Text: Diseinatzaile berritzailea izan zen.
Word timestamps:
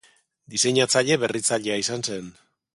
Diseinatzaile 0.53 1.19
berritzailea 1.25 1.79
izan 1.85 2.09
zen. 2.11 2.35